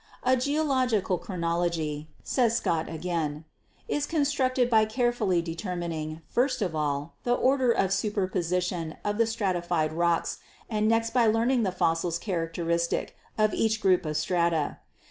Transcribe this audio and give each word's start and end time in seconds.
"A 0.23 0.35
geological 0.35 1.19
chronology," 1.19 2.09
says 2.23 2.57
Scott 2.57 2.89
again, 2.89 3.45
"is 3.87 4.07
con 4.07 4.21
structed 4.21 4.67
by 4.67 4.83
carefully 4.83 5.43
determining, 5.43 6.23
first 6.27 6.63
of 6.63 6.75
all, 6.75 7.13
the 7.23 7.35
order 7.35 7.71
of 7.71 7.93
superposition 7.93 8.97
of 9.05 9.19
the 9.19 9.27
stratified 9.27 9.93
rocks 9.93 10.39
and 10.67 10.87
next 10.87 11.11
by 11.11 11.27
learning 11.27 11.61
the 11.61 11.71
fossils 11.71 12.17
characteristic 12.17 13.15
of 13.37 13.53
each 13.53 13.79
group 13.79 14.03
of 14.07 14.17
strata. 14.17 14.79